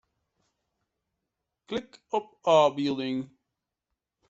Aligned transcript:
Klik 1.67 1.89
op 2.17 2.27
ôfbylding. 2.55 3.17